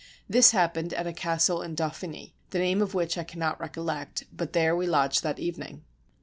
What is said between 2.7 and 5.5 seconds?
of which I cannot recollect; but there we lodged that